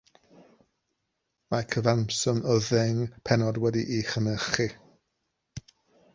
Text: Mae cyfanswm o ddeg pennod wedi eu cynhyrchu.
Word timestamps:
Mae 1.53 1.67
cyfanswm 1.75 2.41
o 2.55 2.57
ddeg 2.69 3.03
pennod 3.31 3.61
wedi 3.67 3.85
eu 3.99 4.09
cynhyrchu. 4.15 4.69